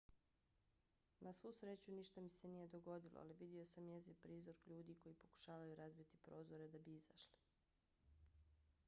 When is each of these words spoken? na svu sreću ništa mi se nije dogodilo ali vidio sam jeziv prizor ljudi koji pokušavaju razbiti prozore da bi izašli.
na 1.25 1.33
svu 1.39 1.51
sreću 1.57 1.91
ništa 1.91 2.21
mi 2.27 2.31
se 2.35 2.47
nije 2.53 2.67
dogodilo 2.71 3.19
ali 3.23 3.33
vidio 3.41 3.65
sam 3.73 3.87
jeziv 3.89 4.17
prizor 4.23 4.55
ljudi 4.65 4.95
koji 5.03 5.15
pokušavaju 5.21 5.75
razbiti 5.83 6.21
prozore 6.27 6.67
da 6.73 6.83
bi 6.89 6.95
izašli. 7.03 7.39